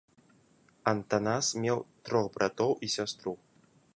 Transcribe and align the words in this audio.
Антанас 0.91 1.51
меў 1.65 1.77
трох 2.09 2.27
братоў 2.39 2.71
і 2.87 2.93
сястру. 2.97 3.31